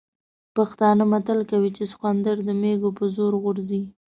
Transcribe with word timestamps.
پښتانه 0.55 1.03
متل 1.11 1.39
کوي 1.51 1.71
چې 1.77 1.83
سخوندر 1.91 2.35
د 2.43 2.49
مېږوي 2.61 2.91
په 2.99 3.05
زور 3.15 3.33
غورځي. 3.43 3.81